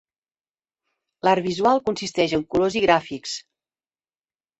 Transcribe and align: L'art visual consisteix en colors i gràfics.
L'art 1.27 1.43
visual 1.47 1.81
consisteix 1.89 2.33
en 2.37 2.41
colors 2.55 2.79
i 2.81 2.83
gràfics. 2.87 3.35